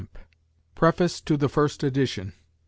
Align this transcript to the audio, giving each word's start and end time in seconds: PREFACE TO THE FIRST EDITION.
PREFACE 0.73 1.21
TO 1.21 1.37
THE 1.37 1.47
FIRST 1.47 1.83
EDITION. 1.83 2.33